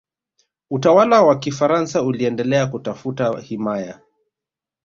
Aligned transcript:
utawala 0.71 1.21
wa 1.23 1.39
kifaransa 1.39 2.01
uliendelea 2.01 2.67
kutafuta 2.67 3.39
himaya 3.41 3.99